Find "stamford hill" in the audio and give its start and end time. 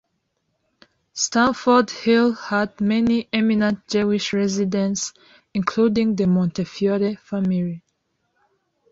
1.13-2.33